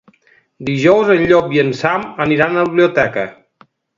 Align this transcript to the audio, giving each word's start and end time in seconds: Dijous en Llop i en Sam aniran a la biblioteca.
Dijous 0.69 1.11
en 1.15 1.21
Llop 1.31 1.51
i 1.57 1.61
en 1.65 1.69
Sam 1.83 2.07
aniran 2.27 2.57
a 2.57 2.59
la 2.63 2.67
biblioteca. 2.73 3.29